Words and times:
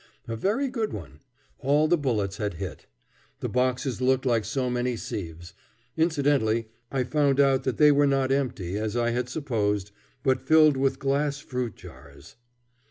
A 0.27 0.35
very 0.35 0.67
good 0.67 0.93
one. 0.93 1.19
All 1.59 1.87
the 1.87 1.95
bullets 1.95 2.37
had 2.37 2.55
hit. 2.55 2.87
The 3.39 3.47
boxes 3.47 4.01
looked 4.01 4.25
like 4.25 4.45
so 4.45 4.67
many 4.67 4.95
sieves. 4.97 5.53
Incidentally 5.95 6.69
I 6.91 7.03
found 7.03 7.39
out 7.39 7.65
that 7.65 7.77
they 7.77 7.91
were 7.91 8.07
not 8.07 8.31
empty, 8.31 8.79
as 8.79 8.97
I 8.97 9.11
had 9.11 9.29
supposed, 9.29 9.91
but 10.23 10.41
filled 10.41 10.75
with 10.75 10.97
glass 10.97 11.37
fruit 11.37 11.75
jars. 11.75 12.35